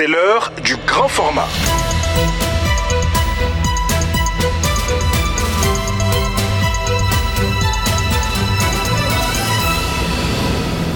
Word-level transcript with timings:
C'est 0.00 0.06
l'heure 0.06 0.50
du 0.64 0.76
grand 0.86 1.08
format. 1.08 1.46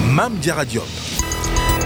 Mam 0.09 0.33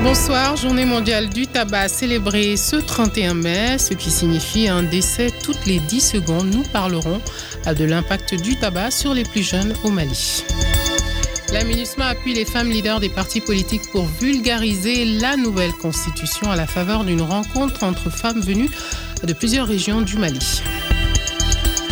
Bonsoir, 0.02 0.56
journée 0.56 0.86
mondiale 0.86 1.28
du 1.28 1.46
tabac 1.46 1.90
célébrée 1.90 2.56
ce 2.56 2.78
31 2.78 3.34
mai, 3.34 3.78
ce 3.78 3.94
qui 3.94 4.12
signifie 4.12 4.70
un 4.70 4.84
décès 4.84 5.30
toutes 5.44 5.66
les 5.66 5.80
10 5.80 6.00
secondes. 6.00 6.50
Nous 6.50 6.64
parlerons 6.72 7.20
de 7.66 7.84
l'impact 7.84 8.36
du 8.36 8.56
tabac 8.58 8.92
sur 8.92 9.14
les 9.14 9.26
plus 9.26 9.44
jeunes 9.44 9.76
au 9.84 9.90
Mali. 9.90 10.46
La 11.52 11.64
MINUSMA 11.64 12.08
appuie 12.08 12.34
les 12.34 12.46
femmes 12.46 12.70
leaders 12.70 13.00
des 13.00 13.10
partis 13.10 13.42
politiques 13.42 13.90
pour 13.92 14.06
vulgariser 14.06 15.04
la 15.06 15.36
nouvelle 15.36 15.74
constitution 15.74 16.52
à 16.52 16.56
la 16.56 16.68
faveur 16.68 17.04
d'une 17.04 17.22
rencontre 17.22 17.84
entre 17.84 18.12
femmes 18.12 18.42
venues 18.42 18.70
de 19.24 19.34
plusieurs 19.34 19.66
régions 19.66 20.02
du 20.02 20.18
Mali. 20.18 20.62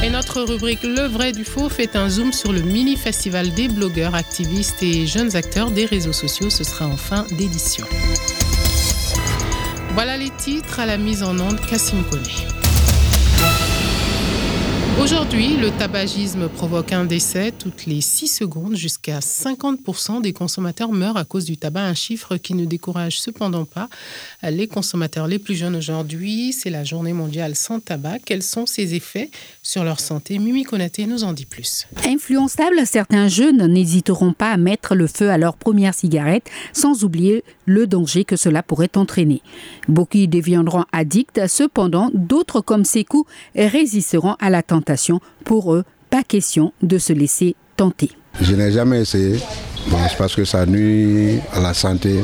Et 0.04 0.12
notre 0.12 0.44
rubrique 0.44 0.84
Le 0.84 1.08
vrai 1.08 1.32
du 1.32 1.44
faux 1.44 1.70
fait 1.70 1.96
un 1.96 2.08
zoom 2.08 2.34
sur 2.34 2.54
le 2.54 2.62
mini-festival 2.62 3.52
des 3.56 3.68
blogueurs, 3.68 4.14
activistes 4.14 4.84
et 4.84 5.08
jeunes 5.08 5.36
acteurs 5.36 5.72
des 5.72 5.86
réseaux 5.86 6.14
sociaux. 6.14 6.52
Ce 6.52 6.64
sera 6.64 6.86
en 6.86 6.98
fin 6.98 7.26
d'édition. 7.32 7.86
Voilà 9.94 10.18
les 10.18 10.30
titres 10.38 10.80
à 10.80 10.86
la 10.86 10.98
mise 10.98 11.24
en 11.24 11.40
onde 11.40 11.60
Cassim 11.66 12.04
Koné. 12.04 12.57
Aujourd'hui, 15.00 15.58
le 15.58 15.70
tabagisme 15.70 16.50
provoque 16.50 16.92
un 16.92 17.06
décès 17.06 17.52
toutes 17.52 17.86
les 17.86 18.02
6 18.02 18.28
secondes. 18.28 18.76
Jusqu'à 18.76 19.20
50% 19.20 20.22
des 20.22 20.34
consommateurs 20.34 20.92
meurent 20.92 21.18
à 21.18 21.24
cause 21.24 21.46
du 21.46 21.56
tabac, 21.56 21.84
un 21.84 21.94
chiffre 21.94 22.38
qui 22.38 22.56
ne 22.56 22.66
décourage 22.66 23.22
cependant 23.22 23.64
pas 23.64 23.90
les 24.42 24.68
consommateurs 24.68 25.28
les 25.28 25.38
plus 25.38 25.54
jeunes 25.56 25.76
aujourd'hui. 25.76 26.52
C'est 26.52 26.72
la 26.72 26.84
journée 26.84 27.14
mondiale 27.14 27.56
sans 27.56 27.80
tabac. 27.80 28.18
Quels 28.26 28.42
sont 28.42 28.66
ses 28.66 28.96
effets 28.96 29.30
sur 29.62 29.84
leur 29.84 30.00
santé? 30.00 30.40
Mimi 30.40 30.64
Konaté 30.64 31.06
nous 31.06 31.24
en 31.24 31.32
dit 31.32 31.46
plus. 31.46 31.86
Influençables, 32.04 32.82
certains 32.86 33.28
jeunes 33.28 33.68
n'hésiteront 33.68 34.34
pas 34.34 34.50
à 34.50 34.58
mettre 34.58 34.96
le 34.96 35.06
feu 35.06 35.30
à 35.30 35.38
leur 35.38 35.58
première 35.58 35.94
cigarette 35.94 36.50
sans 36.74 37.04
oublier 37.04 37.44
le 37.66 37.86
danger 37.86 38.26
que 38.26 38.36
cela 38.36 38.64
pourrait 38.64 38.98
entraîner. 38.98 39.42
Beaucoup 39.88 40.18
y 40.18 40.28
deviendront 40.28 40.86
addicts, 40.92 41.48
cependant 41.48 42.10
d'autres 42.14 42.62
comme 42.62 42.84
Sekou 42.84 43.28
résisteront 43.56 44.36
à 44.40 44.50
la 44.50 44.64
pour 45.44 45.74
eux, 45.74 45.84
pas 46.10 46.24
question 46.24 46.74
de 46.82 46.98
se 46.98 47.14
laisser 47.14 47.56
tenter. 47.76 48.12
Je 48.42 48.56
n'ai 48.56 48.72
jamais 48.72 49.02
essayé. 49.02 49.40
Parce 50.18 50.36
que 50.36 50.46
ça 50.46 50.66
nuit 50.66 51.40
à 51.54 51.60
la 51.60 51.74
santé. 51.74 52.20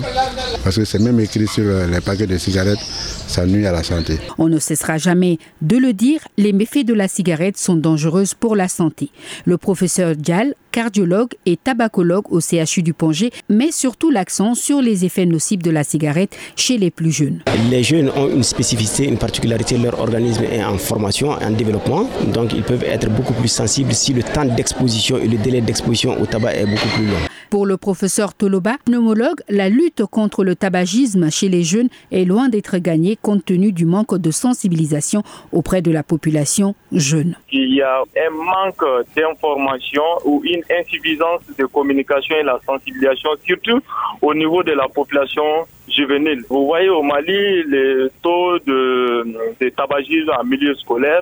Parce 0.63 0.77
que 0.77 0.85
c'est 0.85 0.99
même 0.99 1.19
écrit 1.19 1.47
sur 1.47 1.63
les 1.87 2.01
paquets 2.01 2.27
de 2.27 2.37
cigarettes, 2.37 2.79
ça 2.79 3.45
nuit 3.45 3.65
à 3.65 3.71
la 3.71 3.83
santé. 3.83 4.17
On 4.37 4.47
ne 4.47 4.59
cessera 4.59 4.97
jamais 4.97 5.37
de 5.61 5.77
le 5.77 5.93
dire, 5.93 6.21
les 6.37 6.53
méfaits 6.53 6.85
de 6.85 6.93
la 6.93 7.07
cigarette 7.07 7.57
sont 7.57 7.75
dangereuses 7.75 8.33
pour 8.33 8.55
la 8.55 8.67
santé. 8.67 9.09
Le 9.45 9.57
professeur 9.57 10.15
Dial 10.15 10.55
cardiologue 10.73 11.29
et 11.45 11.55
tabacologue 11.55 12.25
au 12.31 12.41
CHU 12.41 12.81
du 12.81 12.93
Pongé, 12.93 13.29
met 13.47 13.71
surtout 13.71 14.09
l'accent 14.09 14.55
sur 14.55 14.81
les 14.81 15.05
effets 15.05 15.25
nocifs 15.25 15.61
de 15.61 15.69
la 15.69 15.83
cigarette 15.83 16.35
chez 16.57 16.77
les 16.77 16.89
plus 16.89 17.11
jeunes. 17.11 17.43
Les 17.69 17.83
jeunes 17.83 18.09
ont 18.09 18.27
une 18.27 18.43
spécificité, 18.43 19.07
une 19.07 19.19
particularité, 19.19 19.77
leur 19.77 19.99
organisme 19.99 20.43
est 20.51 20.63
en 20.63 20.77
formation, 20.77 21.29
en 21.29 21.51
développement, 21.51 22.09
donc 22.33 22.53
ils 22.53 22.63
peuvent 22.63 22.83
être 22.83 23.07
beaucoup 23.09 23.33
plus 23.33 23.49
sensibles 23.49 23.93
si 23.93 24.13
le 24.13 24.23
temps 24.23 24.45
d'exposition 24.45 25.17
et 25.19 25.27
le 25.27 25.37
délai 25.37 25.61
d'exposition 25.61 26.19
au 26.19 26.25
tabac 26.25 26.55
est 26.55 26.65
beaucoup 26.65 26.89
plus 26.95 27.05
long. 27.05 27.19
Pour 27.53 27.67
le 27.67 27.77
professeur 27.77 28.33
Toloba, 28.33 28.77
pneumologue, 28.83 29.41
la 29.47 29.69
lutte 29.69 30.05
contre 30.07 30.43
le 30.43 30.55
tabagisme 30.55 31.29
chez 31.29 31.49
les 31.49 31.61
jeunes 31.61 31.89
est 32.11 32.25
loin 32.25 32.49
d'être 32.49 32.79
gagnée 32.79 33.15
compte 33.15 33.45
tenu 33.45 33.71
du 33.71 33.85
manque 33.85 34.17
de 34.17 34.31
sensibilisation 34.31 35.21
auprès 35.51 35.83
de 35.83 35.91
la 35.91 36.01
population 36.01 36.73
jeune. 36.91 37.35
Il 37.51 37.75
y 37.75 37.83
a 37.83 37.99
un 37.99 38.29
manque 38.31 38.83
d'information 39.15 40.01
ou 40.25 40.41
une 40.43 40.63
insuffisance 40.79 41.41
de 41.55 41.65
communication 41.65 42.37
et 42.37 42.41
la 42.41 42.59
sensibilisation, 42.65 43.29
surtout 43.45 43.81
au 44.23 44.33
niveau 44.33 44.63
de 44.63 44.71
la 44.71 44.87
population 44.87 45.67
juvénile. 45.87 46.43
Vous 46.49 46.65
voyez 46.65 46.89
au 46.89 47.03
Mali, 47.03 47.61
le 47.67 48.09
taux 48.23 48.57
de, 48.65 49.69
tabagisme 49.77 50.31
en 50.39 50.43
milieu 50.43 50.73
scolaire 50.73 51.21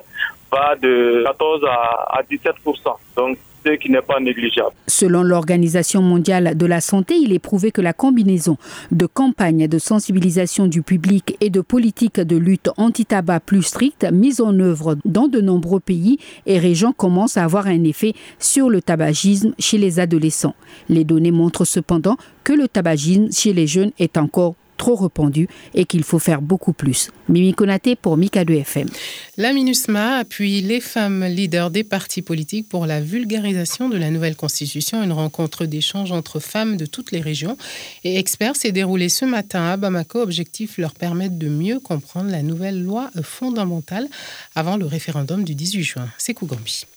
va 0.49 0.77
de 0.77 1.23
14 1.25 1.65
à, 1.65 2.19
à 2.19 2.23
17 2.23 2.55
Donc 3.17 3.37
qui 3.79 3.89
n'est 3.89 4.01
pas 4.01 4.19
négligeable. 4.19 4.71
Selon 4.87 5.23
l'Organisation 5.23 6.01
mondiale 6.01 6.57
de 6.57 6.65
la 6.65 6.81
santé, 6.81 7.15
il 7.15 7.33
est 7.33 7.39
prouvé 7.39 7.71
que 7.71 7.81
la 7.81 7.93
combinaison 7.93 8.57
de 8.91 9.05
campagnes 9.05 9.67
de 9.67 9.79
sensibilisation 9.79 10.67
du 10.67 10.81
public 10.81 11.37
et 11.41 11.49
de 11.49 11.61
politiques 11.61 12.19
de 12.19 12.37
lutte 12.37 12.69
anti-tabac 12.77 13.41
plus 13.41 13.63
strictes 13.63 14.05
mises 14.11 14.41
en 14.41 14.57
œuvre 14.59 14.97
dans 15.05 15.27
de 15.27 15.41
nombreux 15.41 15.79
pays 15.79 16.17
et 16.45 16.59
régions 16.59 16.93
commence 16.93 17.37
à 17.37 17.43
avoir 17.43 17.67
un 17.67 17.83
effet 17.83 18.13
sur 18.39 18.69
le 18.69 18.81
tabagisme 18.81 19.53
chez 19.59 19.77
les 19.77 19.99
adolescents. 19.99 20.55
Les 20.89 21.03
données 21.03 21.31
montrent 21.31 21.65
cependant 21.65 22.17
que 22.43 22.53
le 22.53 22.67
tabagisme 22.67 23.31
chez 23.31 23.53
les 23.53 23.67
jeunes 23.67 23.91
est 23.99 24.17
encore 24.17 24.55
trop 24.81 24.95
répandu 24.95 25.47
et 25.75 25.85
qu'il 25.85 26.03
faut 26.03 26.17
faire 26.17 26.41
beaucoup 26.41 26.73
plus. 26.73 27.11
Mimi 27.29 27.53
Konaté 27.53 27.95
pour 27.95 28.17
Mika 28.17 28.43
2 28.43 28.55
FM. 28.55 28.89
La 29.37 29.53
MINUSMA 29.53 30.17
appuie 30.17 30.61
les 30.61 30.81
femmes 30.81 31.23
leaders 31.23 31.69
des 31.69 31.83
partis 31.83 32.23
politiques 32.23 32.67
pour 32.67 32.87
la 32.87 32.99
vulgarisation 32.99 33.89
de 33.89 33.97
la 33.97 34.09
nouvelle 34.09 34.35
constitution. 34.35 35.03
Une 35.03 35.11
rencontre 35.11 35.65
d'échange 35.65 36.11
entre 36.11 36.39
femmes 36.39 36.77
de 36.77 36.87
toutes 36.87 37.11
les 37.11 37.21
régions 37.21 37.57
et 38.03 38.17
experts 38.17 38.55
s'est 38.55 38.71
déroulée 38.71 39.09
ce 39.09 39.23
matin 39.23 39.69
à 39.69 39.77
Bamako. 39.77 40.19
Objectif 40.19 40.79
leur 40.79 40.95
permettre 40.95 41.37
de 41.37 41.47
mieux 41.47 41.79
comprendre 41.79 42.31
la 42.31 42.41
nouvelle 42.41 42.81
loi 42.81 43.11
fondamentale 43.21 44.07
avant 44.55 44.77
le 44.77 44.87
référendum 44.87 45.43
du 45.43 45.53
18 45.53 45.83
juin. 45.83 46.07
C'est 46.17 46.33
Kougambi. 46.33 46.87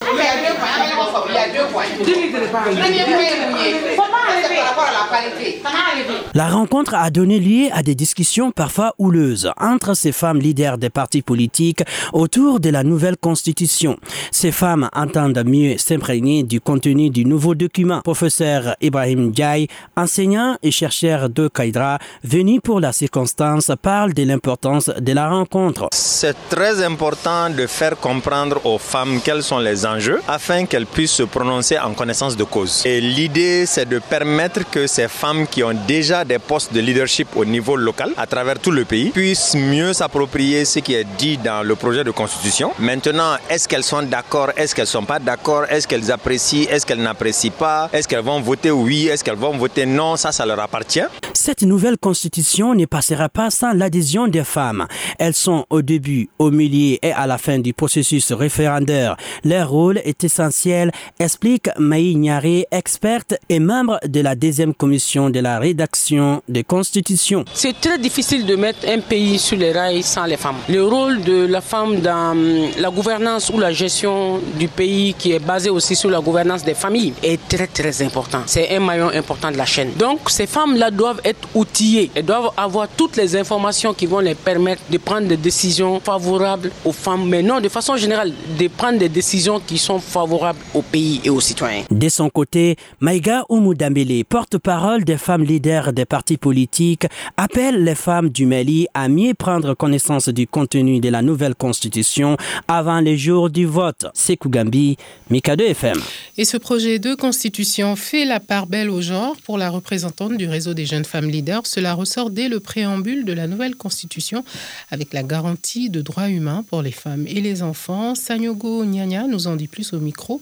La 6.34 6.48
rencontre 6.48 6.94
a 6.94 7.10
donné 7.10 7.38
lieu 7.38 7.68
à 7.72 7.82
des 7.82 7.94
discussions 7.94 8.50
parfois 8.50 8.94
houleuses 8.98 9.52
entre 9.60 9.94
ces 9.94 10.10
femmes 10.10 10.40
leaders 10.40 10.78
des 10.78 10.90
partis 10.90 11.22
politiques 11.22 11.84
autour 12.12 12.58
de 12.58 12.70
la 12.70 12.82
nouvelle 12.82 13.16
constitution. 13.16 13.96
Ces 14.32 14.50
femmes 14.50 14.88
entendent 14.94 15.44
mieux 15.46 15.78
s'imprégner 15.78 16.42
du 16.42 16.60
contenu 16.60 17.10
du 17.10 17.24
nouveau 17.24 17.54
document. 17.54 18.00
Professeur 18.00 18.74
Ibrahim 18.80 19.30
Diaye, 19.30 19.68
enseignant 19.96 20.56
et 20.62 20.72
chercheur 20.72 21.28
de 21.30 21.46
Kaidra, 21.46 21.98
venu 22.24 22.60
pour 22.60 22.80
la 22.80 22.92
circonstance, 22.92 23.70
parle 23.80 24.12
de 24.12 24.24
l'importance 24.24 24.88
de 24.88 25.12
la 25.12 25.28
rencontre. 25.28 25.88
C'est 25.92 26.36
très 26.48 26.82
important 26.82 27.50
de 27.50 27.66
faire 27.68 27.96
comprendre 27.96 28.60
aux 28.64 28.78
femmes 28.78 29.20
quels 29.24 29.44
sont 29.44 29.58
les 29.60 29.86
enjeux 29.86 30.20
afin 30.26 30.66
qu'elles 30.66 30.86
puissent 30.86 31.12
se 31.12 31.22
prononcer 31.22 31.78
en 31.78 31.94
connaissance 31.94 32.36
de 32.36 32.44
cause. 32.44 32.82
Et 32.84 33.00
l'idée, 33.00 33.66
c'est 33.66 33.88
de 33.88 34.00
permettre 34.00 34.23
que 34.70 34.86
ces 34.86 35.08
femmes 35.08 35.46
qui 35.46 35.62
ont 35.62 35.74
déjà 35.86 36.24
des 36.24 36.38
postes 36.38 36.72
de 36.72 36.80
leadership 36.80 37.28
au 37.36 37.44
niveau 37.44 37.76
local 37.76 38.12
à 38.16 38.26
travers 38.26 38.58
tout 38.58 38.70
le 38.70 38.84
pays 38.84 39.10
puissent 39.10 39.54
mieux 39.54 39.92
s'approprier 39.92 40.64
ce 40.64 40.78
qui 40.80 40.94
est 40.94 41.06
dit 41.18 41.36
dans 41.38 41.62
le 41.62 41.74
projet 41.74 42.04
de 42.04 42.10
constitution. 42.10 42.72
Maintenant, 42.78 43.36
est-ce 43.50 43.68
qu'elles 43.68 43.84
sont 43.84 44.02
d'accord, 44.02 44.50
est-ce 44.56 44.74
qu'elles 44.74 44.86
sont 44.86 45.04
pas 45.04 45.18
d'accord, 45.18 45.64
est-ce 45.68 45.86
qu'elles 45.86 46.10
apprécient, 46.10 46.66
est-ce 46.70 46.86
qu'elles 46.86 47.02
n'apprécient 47.02 47.52
pas, 47.52 47.88
est-ce 47.92 48.08
qu'elles 48.08 48.24
vont 48.24 48.40
voter 48.40 48.70
oui, 48.70 49.08
est-ce 49.08 49.22
qu'elles 49.22 49.36
vont 49.36 49.56
voter 49.56 49.86
non, 49.86 50.16
ça, 50.16 50.32
ça 50.32 50.46
leur 50.46 50.60
appartient. 50.60 51.04
Cette 51.46 51.60
nouvelle 51.60 51.98
constitution 51.98 52.74
ne 52.74 52.86
passera 52.86 53.28
pas 53.28 53.50
sans 53.50 53.74
l'adhésion 53.74 54.28
des 54.28 54.44
femmes. 54.44 54.86
Elles 55.18 55.34
sont 55.34 55.66
au 55.68 55.82
début, 55.82 56.30
au 56.38 56.50
milieu 56.50 56.96
et 57.02 57.12
à 57.12 57.26
la 57.26 57.36
fin 57.36 57.58
du 57.58 57.74
processus 57.74 58.32
référendaire. 58.32 59.18
Leur 59.44 59.68
rôle 59.68 59.98
est 59.98 60.24
essentiel, 60.24 60.90
explique 61.20 61.68
Maï 61.78 62.14
Nyari, 62.14 62.64
experte 62.70 63.34
et 63.50 63.60
membre 63.60 64.00
de 64.08 64.20
la 64.22 64.34
deuxième 64.36 64.72
commission 64.72 65.28
de 65.28 65.38
la 65.40 65.58
rédaction 65.58 66.40
des 66.48 66.64
constitutions. 66.64 67.44
C'est 67.52 67.78
très 67.78 67.98
difficile 67.98 68.46
de 68.46 68.56
mettre 68.56 68.88
un 68.88 69.00
pays 69.00 69.38
sur 69.38 69.58
les 69.58 69.72
rails 69.72 70.02
sans 70.02 70.24
les 70.24 70.38
femmes. 70.38 70.56
Le 70.70 70.82
rôle 70.82 71.20
de 71.24 71.44
la 71.44 71.60
femme 71.60 72.00
dans 72.00 72.30
hum, 72.30 72.70
la 72.78 72.88
gouvernance 72.88 73.50
ou 73.50 73.58
la 73.58 73.70
gestion 73.70 74.40
du 74.58 74.68
pays 74.68 75.12
qui 75.12 75.32
est 75.32 75.44
basé 75.44 75.68
aussi 75.68 75.94
sur 75.94 76.08
la 76.08 76.20
gouvernance 76.20 76.64
des 76.64 76.72
familles 76.72 77.12
est 77.22 77.38
très 77.50 77.66
très 77.66 78.00
important. 78.00 78.40
C'est 78.46 78.74
un 78.74 78.80
maillon 78.80 79.10
important 79.10 79.50
de 79.50 79.58
la 79.58 79.66
chaîne. 79.66 79.92
Donc 79.98 80.30
ces 80.30 80.46
femmes-là 80.46 80.90
doivent 80.90 81.20
être 81.22 81.33
outillées. 81.54 82.10
Elles 82.14 82.24
doivent 82.24 82.50
avoir 82.56 82.88
toutes 82.88 83.16
les 83.16 83.36
informations 83.36 83.94
qui 83.94 84.06
vont 84.06 84.20
les 84.20 84.34
permettre 84.34 84.82
de 84.90 84.98
prendre 84.98 85.26
des 85.26 85.36
décisions 85.36 86.00
favorables 86.00 86.70
aux 86.84 86.92
femmes, 86.92 87.28
mais 87.28 87.42
non 87.42 87.60
de 87.60 87.68
façon 87.68 87.96
générale, 87.96 88.32
de 88.58 88.68
prendre 88.68 88.98
des 88.98 89.08
décisions 89.08 89.60
qui 89.60 89.78
sont 89.78 89.98
favorables 89.98 90.58
au 90.74 90.82
pays 90.82 91.20
et 91.24 91.30
aux 91.30 91.40
citoyens. 91.40 91.84
De 91.90 92.08
son 92.08 92.28
côté, 92.30 92.76
Maïga 93.00 93.44
Oumoudambele, 93.48 94.24
porte-parole 94.24 95.04
des 95.04 95.16
femmes 95.16 95.44
leaders 95.44 95.92
des 95.92 96.04
partis 96.04 96.36
politiques, 96.36 97.06
appelle 97.36 97.84
les 97.84 97.94
femmes 97.94 98.28
du 98.30 98.46
Mali 98.46 98.86
à 98.94 99.08
mieux 99.08 99.34
prendre 99.34 99.74
connaissance 99.74 100.28
du 100.28 100.46
contenu 100.46 101.00
de 101.00 101.08
la 101.08 101.22
nouvelle 101.22 101.54
constitution 101.54 102.36
avant 102.68 103.00
les 103.00 103.16
jours 103.16 103.50
du 103.50 103.66
vote. 103.66 104.06
C'est 104.14 104.36
Kougambi, 104.36 104.96
Mikado 105.30 105.64
FM. 105.64 105.98
Et 106.36 106.44
ce 106.44 106.56
projet 106.56 106.98
de 106.98 107.14
constitution 107.14 107.96
fait 107.96 108.24
la 108.24 108.40
part 108.40 108.66
belle 108.66 108.90
au 108.90 109.00
genre 109.00 109.36
pour 109.44 109.58
la 109.58 109.70
représentante 109.70 110.36
du 110.36 110.46
réseau 110.48 110.74
des 110.74 110.86
jeunes 110.86 111.04
femmes 111.04 111.23
femmes 111.24 111.30
leaders. 111.30 111.66
Cela 111.66 111.94
ressort 111.94 112.30
dès 112.30 112.48
le 112.48 112.60
préambule 112.60 113.24
de 113.24 113.32
la 113.32 113.46
nouvelle 113.46 113.74
constitution 113.74 114.44
avec 114.90 115.12
la 115.12 115.22
garantie 115.22 115.90
de 115.90 116.00
droits 116.00 116.28
humains 116.28 116.64
pour 116.68 116.82
les 116.82 116.92
femmes 116.92 117.26
et 117.26 117.40
les 117.40 117.62
enfants. 117.62 118.14
Sanyogo 118.14 118.84
Nyanya 118.84 119.26
nous 119.26 119.46
en 119.46 119.56
dit 119.56 119.68
plus 119.68 119.92
au 119.92 120.00
micro 120.00 120.40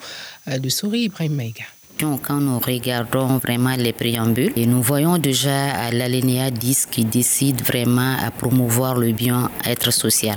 euh, 0.49 0.59
de 0.59 0.69
Sori 0.69 1.03
Ibrahim 1.05 1.35
Maïga 1.35 1.65
quand 1.99 2.41
nous 2.41 2.59
regardons 2.59 3.39
vraiment 3.39 3.75
les 3.77 3.93
préambules, 3.93 4.53
et 4.57 4.67
nous 4.67 4.83
voyons 4.83 5.19
déjà 5.19 5.73
à 5.75 5.91
l'alinéa 5.91 6.51
10 6.51 6.87
qui 6.91 7.05
décide 7.05 7.63
vraiment 7.63 8.17
à 8.25 8.31
promouvoir 8.31 8.97
le 8.97 9.13
bien-être 9.13 9.93
social. 9.93 10.37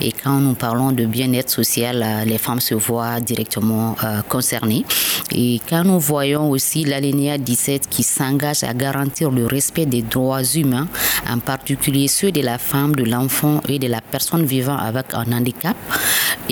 Et 0.00 0.12
quand 0.12 0.40
nous 0.40 0.54
parlons 0.54 0.92
de 0.92 1.04
bien-être 1.04 1.50
social, 1.50 2.02
euh, 2.02 2.24
les 2.24 2.38
femmes 2.38 2.60
se 2.60 2.74
voient 2.74 3.20
directement 3.20 3.96
euh, 4.02 4.22
concernées. 4.22 4.84
Et 5.32 5.60
quand 5.68 5.84
nous 5.84 6.00
voyons 6.00 6.50
aussi 6.50 6.84
l'alinéa 6.84 7.38
17 7.38 7.88
qui 7.88 8.02
s'engage 8.02 8.64
à 8.64 8.72
garantir 8.72 9.30
le 9.30 9.46
respect 9.46 9.86
des 9.86 10.02
droits 10.02 10.42
humains, 10.42 10.88
en 11.28 11.38
particulier 11.38 12.08
ceux 12.08 12.32
de 12.32 12.40
la 12.40 12.58
femme, 12.58 12.94
de 12.94 13.04
l'enfant 13.04 13.60
et 13.68 13.78
de 13.78 13.88
la 13.88 14.00
personne 14.00 14.44
vivant 14.44 14.76
avec 14.76 15.06
un 15.12 15.30
handicap, 15.32 15.76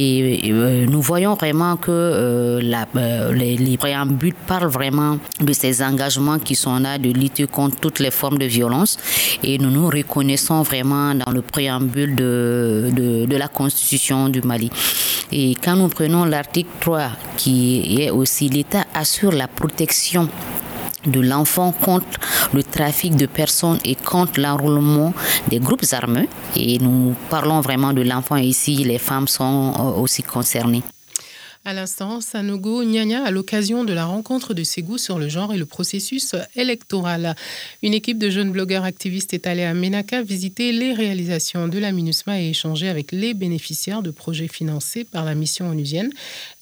et 0.01 0.53
euh, 0.53 0.87
nous 0.87 1.03
voyons 1.03 1.35
vraiment 1.35 1.77
que 1.77 2.61
la, 2.63 2.87
les, 3.35 3.57
les 3.57 3.77
préambules 3.77 4.35
parle 4.47 4.69
vraiment 4.69 5.19
de 5.41 5.53
ces 5.53 5.83
engagements 5.83 6.39
qui 6.39 6.55
sont 6.55 6.79
là 6.79 6.99
de 6.99 7.11
lutter 7.11 7.49
contre 7.49 7.79
toutes 7.81 7.99
les 7.99 8.13
formes 8.13 8.39
de 8.39 8.45
violence 8.45 8.97
et 9.43 9.59
nous 9.59 9.71
nous 9.73 9.89
reconnaissons 9.89 10.63
vraiment 10.63 11.17
dans 11.17 11.33
le 11.33 11.43
préambule 11.43 12.15
de, 12.15 12.91
de, 12.95 13.27
de 13.27 13.37
la 13.37 13.49
Constitution 13.49 14.29
du 14.29 14.41
Mali. 14.43 14.71
Et 15.33 15.57
quand 15.57 15.75
nous 15.75 15.89
prenons 15.89 16.25
l'article 16.25 16.71
3 16.79 17.09
qui 17.37 18.01
est 18.01 18.11
aussi 18.11 18.49
l'État 18.49 18.85
assure 18.95 19.33
la 19.33 19.49
protection 19.49 20.29
de 21.07 21.21
l'enfant 21.21 21.73
contre 21.73 22.19
le 22.53 22.63
trafic 22.63 23.17
de 23.17 23.27
personnes 23.27 23.79
et 23.85 23.95
contre 23.95 24.41
l'enrôlement 24.41 25.13
des 25.49 25.59
groupes 25.59 25.85
armés. 25.93 26.29
Et 26.57 26.79
nous 26.79 27.15
parlons 27.31 27.61
vraiment 27.61 27.93
de 27.93 28.03
l'enfant 28.03 28.37
ici, 28.37 28.77
les 28.85 28.99
femmes 28.99 29.29
sont 29.29 29.73
euh, 29.79 30.01
aussi 30.01 30.23
concernées. 30.23 30.83
À 31.69 31.75
l'instant, 31.75 32.23
Sanogo 32.23 32.83
Nyanya 32.83 33.23
à 33.27 33.31
l'occasion 33.31 33.85
de 33.85 33.93
la 33.93 34.07
rencontre 34.07 34.55
de 34.55 34.63
ses 34.63 34.83
sur 34.97 35.19
le 35.19 35.29
genre 35.29 35.53
et 35.53 35.59
le 35.59 35.67
processus 35.67 36.35
électoral. 36.57 37.37
Une 37.83 37.93
équipe 37.93 38.17
de 38.17 38.31
jeunes 38.31 38.53
blogueurs 38.53 38.85
activistes 38.85 39.35
est 39.35 39.47
allée 39.47 39.65
à 39.65 39.75
Menaka 39.75 40.23
visiter 40.23 40.73
les 40.73 40.95
réalisations 40.95 41.69
de 41.69 41.79
la 41.79 41.93
MINUSMA 41.93 42.41
et 42.41 42.49
échanger 42.49 42.89
avec 42.89 43.13
les 43.13 43.35
bénéficiaires 43.35 44.01
de 44.01 44.11
projets 44.11 44.49
financés 44.49 45.05
par 45.05 45.27
la 45.27 45.35
mission 45.35 45.69
onusienne. 45.69 46.11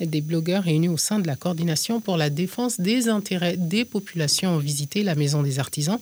Des 0.00 0.20
blogueurs 0.20 0.64
réunis 0.64 0.88
au 0.88 0.96
sein 0.96 1.20
de 1.20 1.28
la 1.28 1.36
coordination 1.36 2.00
pour 2.00 2.16
la 2.16 2.28
défense 2.28 2.80
des 2.80 3.08
intérêts 3.08 3.56
des 3.56 3.84
populations 3.84 4.56
ont 4.56 4.58
visité 4.58 5.04
la 5.04 5.14
Maison 5.14 5.44
des 5.44 5.60
artisans, 5.60 6.00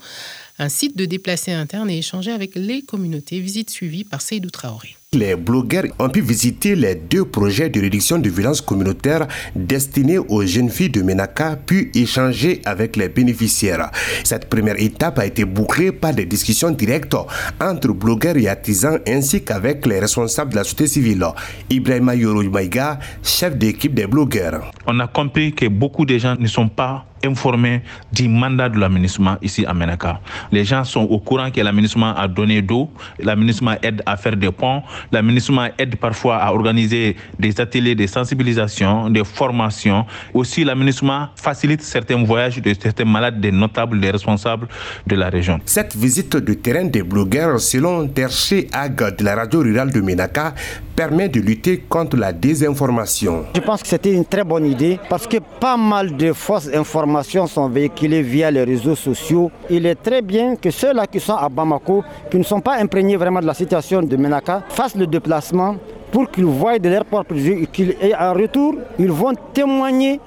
un 0.58 0.70
site 0.70 0.96
de 0.96 1.04
déplacés 1.04 1.52
internes 1.52 1.90
et 1.90 1.98
échangé 1.98 2.32
avec 2.32 2.54
les 2.54 2.80
communautés. 2.80 3.38
Visite 3.40 3.68
suivie 3.68 4.04
par 4.04 4.22
Seydou 4.22 4.48
Traoré. 4.48 4.96
Les 5.14 5.36
blogueurs 5.36 5.84
ont 5.98 6.08
pu 6.08 6.20
visiter 6.20 6.74
les 6.74 6.96
deux 6.96 7.24
projets 7.24 7.70
de 7.70 7.80
réduction 7.80 8.18
de 8.18 8.28
violence 8.28 8.60
communautaire 8.60 9.28
destinés 9.54 10.18
aux 10.18 10.44
jeunes 10.44 10.70
filles 10.70 10.90
de 10.90 11.02
Menaka, 11.02 11.56
puis 11.64 11.90
échanger 11.94 12.60
avec 12.64 12.96
les 12.96 13.08
bénéficiaires. 13.08 13.90
Cette 14.24 14.48
première 14.48 14.80
étape 14.80 15.18
a 15.20 15.26
été 15.26 15.44
bouclée 15.44 15.92
par 15.92 16.12
des 16.14 16.24
discussions 16.24 16.70
directes 16.70 17.16
entre 17.60 17.92
blogueurs 17.92 18.36
et 18.36 18.48
artisans 18.48 18.98
ainsi 19.06 19.44
qu'avec 19.44 19.86
les 19.86 20.00
responsables 20.00 20.50
de 20.50 20.56
la 20.56 20.64
société 20.64 20.86
civile. 20.88 21.24
Ibrahima 21.70 22.14
Yoromaïga, 22.16 22.98
chef 23.22 23.56
d'équipe 23.56 23.94
des 23.94 24.06
blogueurs. 24.06 24.70
On 24.86 24.98
a 24.98 25.06
compris 25.06 25.52
que 25.52 25.66
beaucoup 25.66 26.04
de 26.04 26.18
gens 26.18 26.36
ne 26.38 26.46
sont 26.46 26.68
pas 26.68 27.06
informés 27.24 27.82
du 28.12 28.28
mandat 28.28 28.68
de 28.68 28.78
l'aménagement 28.78 29.36
ici 29.42 29.64
à 29.66 29.74
Menaka. 29.74 30.20
Les 30.52 30.64
gens 30.64 30.84
sont 30.84 31.02
au 31.02 31.18
courant 31.18 31.50
que 31.50 31.60
l'aménagement 31.60 32.14
a 32.14 32.28
donné 32.28 32.62
d'eau, 32.62 32.90
l'aménagement 33.18 33.74
aide 33.82 34.02
à 34.06 34.16
faire 34.16 34.36
des 34.36 34.50
ponts, 34.50 34.82
l'aménagement 35.12 35.68
aide 35.78 35.96
parfois 35.96 36.36
à 36.36 36.52
organiser 36.52 37.16
des 37.38 37.60
ateliers 37.60 37.94
de 37.94 38.06
sensibilisation, 38.06 39.10
des 39.10 39.24
formations. 39.24 40.06
Aussi, 40.32 40.64
l'aménagement 40.64 41.28
facilite 41.36 41.82
certains 41.82 42.22
voyages 42.24 42.60
de 42.60 42.74
certains 42.78 43.04
malades, 43.04 43.40
des 43.40 43.52
notables, 43.52 44.00
des 44.00 44.10
responsables 44.10 44.68
de 45.06 45.16
la 45.16 45.28
région. 45.28 45.60
Cette 45.64 45.96
visite 45.96 46.36
de 46.36 46.54
terrain 46.54 46.84
des 46.84 47.02
blogueurs, 47.02 47.60
selon 47.60 48.06
Terché 48.08 48.68
Ag 48.72 49.16
de 49.16 49.24
la 49.24 49.34
radio 49.34 49.60
rurale 49.60 49.92
de 49.92 50.00
Menaka, 50.00 50.54
permet 50.94 51.28
de 51.28 51.40
lutter 51.40 51.78
contre 51.88 52.16
la 52.16 52.32
désinformation. 52.32 53.44
Je 53.54 53.60
pense 53.60 53.82
que 53.82 53.88
c'était 53.88 54.12
une 54.12 54.24
très 54.24 54.44
bonne 54.44 54.66
idée 54.66 54.98
parce 55.08 55.26
que 55.26 55.38
pas 55.60 55.76
mal 55.76 56.16
de 56.16 56.32
fausses 56.32 56.68
informations 56.72 57.46
sont 57.46 57.68
véhiculées 57.68 58.22
via 58.22 58.50
les 58.50 58.64
réseaux 58.64 58.94
sociaux. 58.94 59.50
Il 59.70 59.86
est 59.86 59.96
très 59.96 60.22
bien 60.22 60.56
que 60.56 60.70
ceux-là 60.70 61.06
qui 61.06 61.20
sont 61.20 61.34
à 61.34 61.48
Bamako, 61.48 62.04
qui 62.30 62.38
ne 62.38 62.42
sont 62.44 62.60
pas 62.60 62.76
imprégnés 62.76 63.16
vraiment 63.16 63.40
de 63.40 63.46
la 63.46 63.54
situation 63.54 64.02
de 64.02 64.16
Menaka, 64.16 64.62
fassent 64.68 64.96
le 64.96 65.06
déplacement 65.06 65.76
pour 66.12 66.30
qu'ils 66.30 66.44
voient 66.44 66.78
de 66.78 66.88
leur 66.88 67.04
propre 67.04 67.34
yeux 67.34 67.66
et 68.00 68.14
en 68.14 68.32
retour, 68.34 68.76
ils 68.98 69.10
vont 69.10 69.32
témoigner 69.52 70.20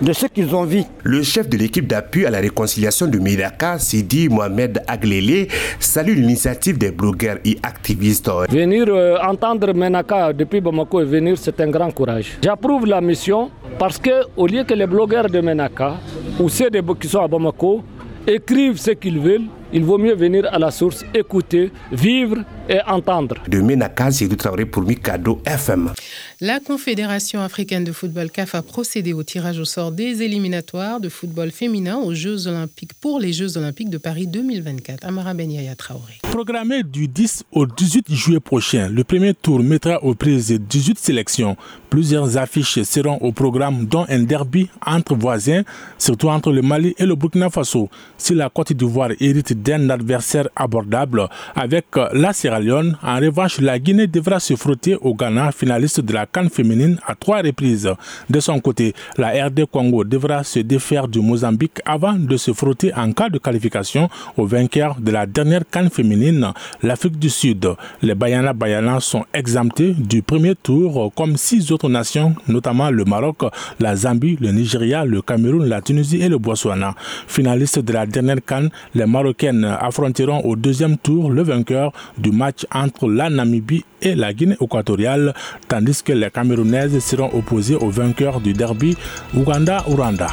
de 0.00 0.12
ce 0.12 0.26
qu'ils 0.26 0.54
ont 0.54 0.64
vu. 0.64 0.82
Le 1.02 1.22
chef 1.22 1.48
de 1.48 1.56
l'équipe 1.56 1.86
d'appui 1.86 2.26
à 2.26 2.30
la 2.30 2.38
réconciliation 2.38 3.06
de 3.06 3.18
Miraka, 3.18 3.78
Sidi 3.78 4.28
Mohamed 4.28 4.82
Aglele, 4.86 5.48
salue 5.78 6.14
l'initiative 6.16 6.78
des 6.78 6.90
blogueurs 6.90 7.38
et 7.44 7.58
activistes. 7.62 8.30
Venir 8.50 8.86
euh, 8.88 9.16
entendre 9.26 9.72
Menaka 9.72 10.32
depuis 10.32 10.60
Bamako 10.60 11.00
et 11.00 11.04
venir, 11.04 11.36
c'est 11.38 11.60
un 11.60 11.68
grand 11.70 11.90
courage. 11.90 12.38
J'approuve 12.42 12.86
la 12.86 13.00
mission 13.00 13.50
parce 13.78 13.98
que 13.98 14.24
au 14.36 14.46
lieu 14.46 14.64
que 14.64 14.74
les 14.74 14.86
blogueurs 14.86 15.28
de 15.28 15.40
Menaka 15.40 15.94
ou 16.40 16.48
ceux 16.48 16.70
qui 17.00 17.08
sont 17.08 17.20
à 17.20 17.28
Bamako 17.28 17.82
écrivent 18.26 18.78
ce 18.78 18.92
qu'ils 18.92 19.18
veulent, 19.18 19.46
il 19.72 19.84
vaut 19.84 19.98
mieux 19.98 20.14
venir 20.14 20.46
à 20.52 20.58
la 20.58 20.70
source, 20.70 21.04
écouter, 21.12 21.70
vivre 21.92 22.36
et 22.68 22.78
entendre. 22.86 23.36
De 23.48 23.60
Menaka, 23.60 24.10
c'est 24.10 24.28
travail 24.36 24.64
pour 24.66 24.82
Mikado 24.82 25.40
FM. 25.44 25.90
La 26.40 26.58
Confédération 26.58 27.40
africaine 27.42 27.84
de 27.84 27.92
football 27.92 28.28
CAF 28.28 28.56
a 28.56 28.62
procédé 28.62 29.12
au 29.12 29.22
tirage 29.22 29.60
au 29.60 29.64
sort 29.64 29.92
des 29.92 30.20
éliminatoires 30.22 30.98
de 30.98 31.08
football 31.08 31.52
féminin 31.52 31.96
aux 31.98 32.12
Jeux 32.12 32.48
olympiques 32.48 32.94
pour 32.94 33.20
les 33.20 33.32
Jeux 33.32 33.56
olympiques 33.56 33.88
de 33.88 33.98
Paris 33.98 34.26
2024. 34.26 35.04
Amara 35.04 35.32
Benyaya 35.32 35.76
Traoré. 35.76 36.14
Programmé 36.22 36.82
du 36.82 37.06
10 37.06 37.44
au 37.52 37.66
18 37.66 38.12
juillet 38.12 38.40
prochain, 38.40 38.88
le 38.88 39.04
premier 39.04 39.32
tour 39.34 39.60
mettra 39.60 40.02
aux 40.02 40.16
prises 40.16 40.50
18 40.50 40.98
sélections. 40.98 41.56
Plusieurs 41.88 42.36
affiches 42.36 42.82
seront 42.82 43.18
au 43.18 43.30
programme, 43.30 43.86
dont 43.86 44.04
un 44.08 44.18
derby 44.24 44.68
entre 44.84 45.14
voisins, 45.14 45.62
surtout 45.96 46.28
entre 46.28 46.50
le 46.50 46.62
Mali 46.62 46.96
et 46.98 47.06
le 47.06 47.14
Burkina 47.14 47.50
Faso. 47.50 47.88
Si 48.18 48.34
la 48.34 48.50
Côte 48.50 48.72
d'Ivoire 48.72 49.10
hérite 49.20 49.52
d'un 49.62 49.88
adversaire 49.90 50.48
abordable 50.56 51.28
avec 51.54 51.86
la 52.12 52.32
Sierra 52.32 52.58
Leone, 52.58 52.98
en 53.00 53.20
revanche, 53.20 53.60
la 53.60 53.78
Guinée 53.78 54.08
devra 54.08 54.40
se 54.40 54.56
frotter 54.56 54.96
au 54.96 55.14
Ghana, 55.14 55.52
finaliste 55.52 56.00
de 56.00 56.12
la 56.12 56.23
Cannes 56.26 56.50
féminine 56.50 56.98
à 57.06 57.14
trois 57.14 57.42
reprises. 57.42 57.90
De 58.30 58.40
son 58.40 58.60
côté, 58.60 58.94
la 59.18 59.46
RD 59.46 59.66
Congo 59.70 60.04
devra 60.04 60.44
se 60.44 60.60
défaire 60.60 61.08
du 61.08 61.20
Mozambique 61.20 61.80
avant 61.84 62.14
de 62.14 62.36
se 62.36 62.52
frotter 62.52 62.92
en 62.94 63.12
cas 63.12 63.28
de 63.28 63.38
qualification 63.38 64.08
au 64.36 64.46
vainqueur 64.46 64.96
de 65.00 65.10
la 65.10 65.26
dernière 65.26 65.62
Cannes 65.70 65.90
féminine, 65.90 66.52
l'Afrique 66.82 67.18
du 67.18 67.30
Sud. 67.30 67.68
Les 68.02 68.14
Bayana 68.14 68.52
Bayana 68.52 69.00
sont 69.00 69.24
exemptés 69.32 69.92
du 69.92 70.22
premier 70.22 70.54
tour 70.54 71.12
comme 71.14 71.36
six 71.36 71.70
autres 71.72 71.88
nations, 71.88 72.34
notamment 72.48 72.90
le 72.90 73.04
Maroc, 73.04 73.42
la 73.80 73.96
Zambie, 73.96 74.36
le 74.40 74.50
Nigeria, 74.52 75.04
le 75.04 75.22
Cameroun, 75.22 75.66
la 75.68 75.80
Tunisie 75.80 76.22
et 76.22 76.28
le 76.28 76.38
Botswana. 76.38 76.94
Finalistes 77.26 77.80
de 77.80 77.92
la 77.92 78.06
dernière 78.06 78.44
Cannes, 78.44 78.70
les 78.94 79.06
Marocaines 79.06 79.64
affronteront 79.64 80.40
au 80.44 80.56
deuxième 80.56 80.96
tour 80.98 81.30
le 81.30 81.42
vainqueur 81.42 81.92
du 82.18 82.30
match 82.30 82.66
entre 82.72 83.08
la 83.08 83.28
Namibie 83.30 83.84
et 84.02 84.14
la 84.14 84.32
Guinée 84.32 84.56
équatoriale, 84.60 85.34
tandis 85.68 86.02
que 86.02 86.12
les 86.14 86.30
Camerounaises 86.30 86.98
seront 87.00 87.30
opposées 87.32 87.76
aux 87.76 87.90
vainqueurs 87.90 88.40
du 88.40 88.52
derby 88.52 88.96
Ouganda-Ouranda. 89.34 90.28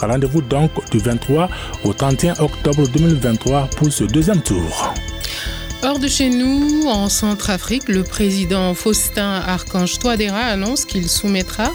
Rendez-vous 0.00 0.42
donc 0.42 0.70
du 0.90 0.98
23 0.98 1.48
au 1.84 1.92
31 1.92 2.34
octobre 2.40 2.88
2023 2.88 3.68
pour 3.76 3.92
ce 3.92 4.04
deuxième 4.04 4.42
tour. 4.42 4.94
Hors 5.82 5.98
de 5.98 6.08
chez 6.08 6.30
nous, 6.30 6.86
en 6.88 7.08
Centrafrique, 7.08 7.88
le 7.88 8.02
président 8.02 8.74
Faustin 8.74 9.42
Archange 9.46 9.98
Touadéra 9.98 10.40
annonce 10.40 10.84
qu'il 10.84 11.08
soumettra 11.08 11.70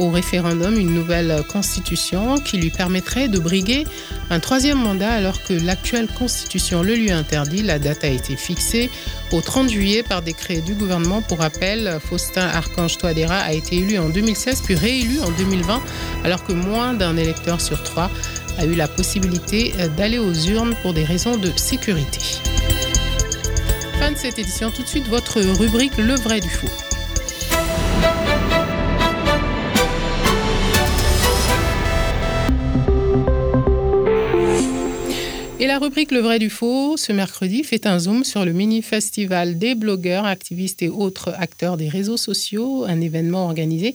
au 0.00 0.08
référendum 0.08 0.78
une 0.78 0.94
nouvelle 0.94 1.42
constitution 1.46 2.38
qui 2.40 2.56
lui 2.56 2.70
permettrait 2.70 3.28
de 3.28 3.38
briguer 3.38 3.86
un 4.30 4.40
troisième 4.40 4.78
mandat 4.78 5.12
alors 5.12 5.42
que 5.42 5.52
l'actuelle 5.52 6.08
constitution 6.08 6.82
le 6.82 6.94
lui 6.94 7.10
interdit. 7.10 7.62
La 7.62 7.78
date 7.78 8.02
a 8.04 8.08
été 8.08 8.34
fixée 8.34 8.90
au 9.30 9.42
30 9.42 9.68
juillet 9.68 10.02
par 10.02 10.22
décret 10.22 10.62
du 10.62 10.74
gouvernement. 10.74 11.20
Pour 11.20 11.40
rappel, 11.40 11.98
Faustin 12.02 12.48
Archange 12.48 12.96
Touadéra 12.96 13.36
a 13.36 13.52
été 13.52 13.76
élu 13.76 13.98
en 13.98 14.08
2016 14.08 14.62
puis 14.62 14.74
réélu 14.74 15.20
en 15.20 15.30
2020 15.32 15.82
alors 16.24 16.44
que 16.44 16.52
moins 16.52 16.94
d'un 16.94 17.16
électeur 17.18 17.60
sur 17.60 17.82
trois 17.82 18.10
a 18.58 18.64
eu 18.64 18.74
la 18.74 18.88
possibilité 18.88 19.74
d'aller 19.98 20.18
aux 20.18 20.32
urnes 20.32 20.74
pour 20.82 20.94
des 20.94 21.04
raisons 21.04 21.36
de 21.36 21.50
sécurité. 21.56 22.20
Fin 23.98 24.12
de 24.12 24.16
cette 24.16 24.38
édition, 24.38 24.70
tout 24.70 24.82
de 24.82 24.88
suite 24.88 25.08
votre 25.08 25.40
rubrique 25.40 25.98
Le 25.98 26.14
vrai 26.14 26.40
du 26.40 26.48
faux. 26.48 26.89
Rubrique 35.80 36.12
Le 36.12 36.20
vrai 36.20 36.38
du 36.38 36.50
faux, 36.50 36.98
ce 36.98 37.10
mercredi, 37.10 37.64
fait 37.64 37.86
un 37.86 37.98
zoom 37.98 38.22
sur 38.22 38.44
le 38.44 38.52
mini-festival 38.52 39.56
des 39.56 39.74
blogueurs, 39.74 40.26
activistes 40.26 40.82
et 40.82 40.90
autres 40.90 41.32
acteurs 41.38 41.78
des 41.78 41.88
réseaux 41.88 42.18
sociaux, 42.18 42.84
un 42.86 43.00
événement 43.00 43.46
organisé 43.46 43.94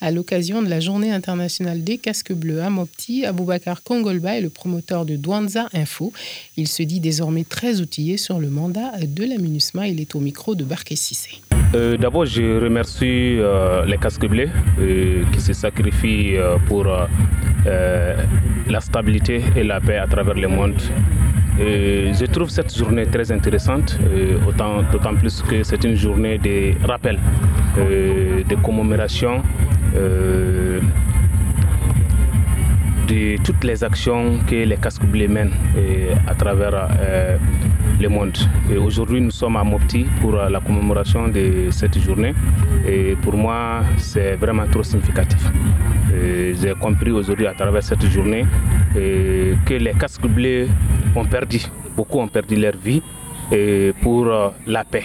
à 0.00 0.10
l'occasion 0.10 0.62
de 0.62 0.68
la 0.68 0.80
journée 0.80 1.12
internationale 1.12 1.84
des 1.84 1.98
casques 1.98 2.32
bleus 2.32 2.62
à 2.62 2.70
Mopti. 2.70 3.26
Aboubacar 3.26 3.82
Kongolba 3.82 4.38
est 4.38 4.40
le 4.40 4.48
promoteur 4.48 5.04
de 5.04 5.16
Douanza 5.16 5.68
Info. 5.74 6.10
Il 6.56 6.68
se 6.68 6.82
dit 6.82 7.00
désormais 7.00 7.44
très 7.44 7.82
outillé 7.82 8.16
sur 8.16 8.38
le 8.38 8.48
mandat 8.48 8.92
de 9.02 9.24
la 9.24 9.36
MINUSMA. 9.36 9.88
Il 9.88 10.00
est 10.00 10.14
au 10.14 10.20
micro 10.20 10.54
de 10.54 10.64
Barké 10.64 10.96
Sissé. 10.96 11.42
Euh, 11.74 11.98
d'abord, 11.98 12.24
je 12.24 12.62
remercie 12.62 13.36
euh, 13.38 13.84
les 13.84 13.98
casques 13.98 14.26
bleus 14.26 14.48
euh, 14.80 15.24
qui 15.32 15.40
se 15.40 15.52
sacrifient 15.52 16.36
pour 16.66 16.86
la 17.66 18.80
stabilité 18.80 19.42
et 19.54 19.64
la 19.64 19.80
paix 19.80 19.98
à 19.98 20.06
travers 20.06 20.34
le 20.34 20.48
monde. 20.48 20.80
Je 21.58 22.26
trouve 22.26 22.50
cette 22.50 22.76
journée 22.76 23.06
très 23.06 23.32
intéressante, 23.32 23.98
d'autant 24.92 25.14
plus 25.14 25.42
que 25.42 25.62
c'est 25.62 25.82
une 25.84 25.96
journée 25.96 26.38
de 26.38 26.74
rappel, 26.86 27.18
de 27.76 28.54
commémoration 28.56 29.42
de 33.08 33.36
toutes 33.44 33.62
les 33.64 33.84
actions 33.84 34.38
que 34.48 34.64
les 34.64 34.76
casques 34.76 35.04
bleus 35.04 35.28
mènent 35.28 35.52
à 36.26 36.34
travers 36.34 36.88
le 37.98 38.08
monde. 38.08 38.36
Aujourd'hui, 38.78 39.20
nous 39.22 39.30
sommes 39.30 39.56
à 39.56 39.64
Mopti 39.64 40.06
pour 40.20 40.32
la 40.36 40.60
commémoration 40.60 41.28
de 41.28 41.70
cette 41.70 41.98
journée. 42.00 42.34
Et 42.86 43.16
pour 43.22 43.34
moi, 43.34 43.82
c'est 43.96 44.34
vraiment 44.36 44.66
trop 44.70 44.82
significatif. 44.82 45.40
J'ai 46.60 46.74
compris 46.78 47.12
aujourd'hui 47.12 47.46
à 47.46 47.54
travers 47.54 47.82
cette 47.82 48.04
journée 48.10 48.44
que 48.94 49.74
les 49.74 49.92
casques 49.92 50.26
bleus 50.26 50.68
ont 51.16 51.24
perdu, 51.24 51.60
beaucoup 51.96 52.18
ont 52.18 52.28
perdu 52.28 52.56
leur 52.56 52.76
vie 52.76 53.02
pour 54.02 54.26
la 54.66 54.84
paix. 54.84 55.04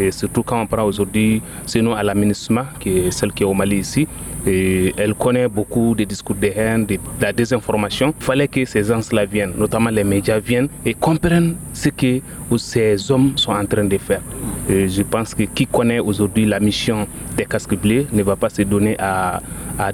Et 0.00 0.10
surtout 0.10 0.42
quand 0.42 0.62
on 0.62 0.66
prend 0.66 0.84
aujourd'hui, 0.84 1.42
nous 1.76 1.92
à 1.92 2.02
la 2.02 2.14
MINUSMA, 2.14 2.66
qui 2.80 2.90
est 2.98 3.10
celle 3.10 3.32
qui 3.32 3.42
est 3.42 3.46
au 3.46 3.52
Mali 3.54 3.78
ici, 3.78 4.08
elle 4.46 5.14
connaît 5.14 5.48
beaucoup 5.48 5.94
des 5.94 6.06
discours 6.06 6.36
de 6.36 6.46
haine, 6.56 6.86
de, 6.86 6.98
la 7.20 7.32
désinformation. 7.32 8.14
Il 8.18 8.24
fallait 8.24 8.48
que 8.48 8.64
ces 8.64 8.84
gens-là 8.84 9.26
viennent, 9.26 9.52
notamment 9.58 9.90
les 9.90 10.04
médias 10.04 10.38
viennent 10.38 10.68
et 10.86 10.94
comprennent 10.94 11.56
ce 11.74 11.90
que 11.90 12.20
ces 12.56 13.10
hommes 13.10 13.32
sont 13.36 13.52
en 13.52 13.66
train 13.66 13.84
de 13.84 13.98
faire. 13.98 14.22
je 14.68 15.02
pense 15.02 15.34
que 15.34 15.44
qui 15.44 15.66
connaît 15.66 15.98
aujourd'hui 16.00 16.46
la 16.46 16.60
mission 16.60 17.06
des 17.36 17.44
casques 17.44 17.76
bleus 17.76 18.06
ne 18.12 18.22
va 18.22 18.36
pas 18.36 18.48
se 18.48 18.62
donner 18.62 18.96
à, 18.98 19.40
à, 19.80 19.92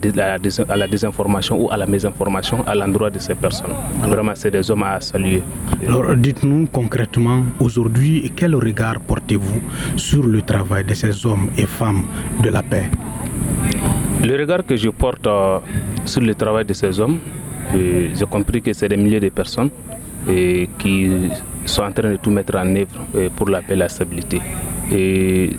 la, 0.76 0.88
désinformation 0.88 1.60
ou 1.62 1.70
à 1.70 1.76
la 1.76 1.86
mésinformation 1.86 2.64
à 2.66 2.74
l'endroit 2.74 3.10
de 3.10 3.18
ces 3.18 3.34
personnes. 3.34 3.74
Vraiment, 4.02 4.32
c'est 4.34 4.50
des 4.50 4.70
hommes 4.70 4.82
à 4.82 5.00
saluer. 5.00 5.42
Alors, 5.86 6.14
dites-nous 6.16 6.66
concrètement, 6.72 7.42
aujourd'hui, 7.60 8.32
quel 8.34 8.54
regard 8.54 9.00
portez-vous 9.00 9.60
sur 9.96 10.24
le 10.24 10.42
travail 10.42 10.84
de 10.84 10.94
ces 10.94 11.26
hommes 11.26 11.50
et 11.56 11.66
femmes 11.66 12.04
de 12.42 12.50
la 12.50 12.62
paix 12.62 12.90
le 14.26 14.36
regard 14.36 14.64
que 14.64 14.76
je 14.76 14.88
porte 14.90 15.26
euh, 15.26 15.58
sur 16.04 16.20
le 16.20 16.34
travail 16.34 16.64
de 16.64 16.72
ces 16.72 16.98
hommes, 17.00 17.18
j'ai 17.72 18.26
compris 18.28 18.62
que 18.62 18.72
c'est 18.72 18.88
des 18.88 18.96
milliers 18.96 19.20
de 19.20 19.28
personnes 19.28 19.70
qui 20.78 21.30
sont 21.64 21.82
en 21.82 21.92
train 21.92 22.10
de 22.10 22.16
tout 22.16 22.30
mettre 22.30 22.56
en 22.56 22.66
œuvre 22.74 22.88
euh, 23.14 23.28
pour 23.36 23.48
la 23.48 23.62
paix 23.62 23.74
et 23.74 23.76
la 23.76 23.88
stabilité. 23.88 24.40
Et 24.90 25.50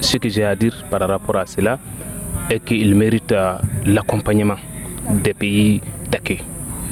ce 0.00 0.16
que 0.16 0.28
j'ai 0.28 0.44
à 0.44 0.54
dire 0.56 0.84
par 0.90 1.00
rapport 1.06 1.36
à 1.36 1.46
cela 1.46 1.78
est 2.50 2.60
qu'ils 2.64 2.94
méritent 2.94 3.32
euh, 3.32 3.56
l'accompagnement 3.86 4.56
des 5.10 5.34
pays 5.34 5.80
d'accueil. 6.10 6.40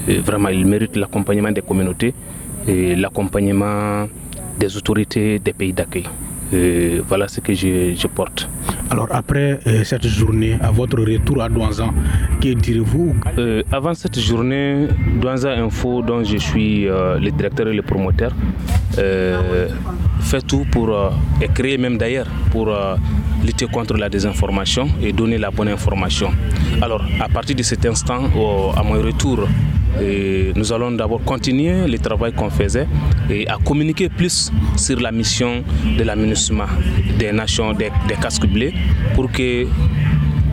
Vraiment, 0.08 0.48
ils 0.48 0.66
méritent 0.66 0.96
l'accompagnement 0.96 1.52
des 1.52 1.62
communautés 1.62 2.12
et 2.66 2.96
l'accompagnement 2.96 4.06
des 4.58 4.76
autorités 4.76 5.38
des 5.38 5.52
pays 5.52 5.72
d'accueil. 5.72 6.04
Voilà 7.08 7.28
ce 7.28 7.40
que 7.40 7.54
je 7.54 8.06
porte. 8.08 8.48
Alors 8.90 9.08
après 9.10 9.58
euh, 9.66 9.84
cette 9.84 10.06
journée, 10.06 10.58
à 10.60 10.70
votre 10.70 11.00
retour 11.00 11.42
à 11.42 11.48
Douanzan, 11.48 11.94
que 12.42 12.52
direz-vous? 12.52 13.16
Euh, 13.38 13.62
Avant 13.72 13.94
cette 13.94 14.20
journée, 14.20 14.86
Douanzan 15.18 15.64
Info, 15.64 16.02
dont 16.02 16.22
je 16.22 16.36
suis 16.36 16.86
euh, 16.86 17.18
le 17.18 17.30
directeur 17.30 17.68
et 17.68 17.72
le 17.72 17.82
promoteur, 17.82 18.32
fait 20.20 20.42
tout 20.46 20.66
pour, 20.70 20.90
et 21.40 21.48
créer 21.48 21.78
même 21.78 21.96
d'ailleurs, 21.96 22.28
pour 22.50 22.68
lutter 23.42 23.66
contre 23.66 23.96
la 23.96 24.10
désinformation 24.10 24.88
et 25.02 25.12
donner 25.12 25.38
la 25.38 25.50
bonne 25.50 25.68
information. 25.68 26.30
Alors 26.82 27.02
à 27.18 27.28
partir 27.30 27.56
de 27.56 27.62
cet 27.62 27.86
instant, 27.86 28.24
à 28.76 28.82
mon 28.82 29.00
retour 29.00 29.48
nous 30.56 30.72
allons 30.72 30.92
d'abord 30.92 31.22
continuer 31.24 31.86
le 31.86 31.98
travail 31.98 32.32
qu'on 32.32 32.50
faisait 32.50 32.86
et 33.30 33.46
à 33.48 33.58
communiquer 33.64 34.08
plus 34.08 34.50
sur 34.76 35.00
la 35.00 35.12
mission 35.12 35.62
de 35.98 36.02
la 36.02 36.16
des 37.18 37.32
nations 37.32 37.72
des, 37.72 37.90
des 38.08 38.14
casques 38.14 38.46
bleus 38.46 38.72
pour 39.14 39.30
que 39.30 39.66